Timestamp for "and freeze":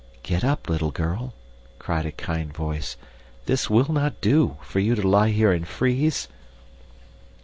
5.51-6.27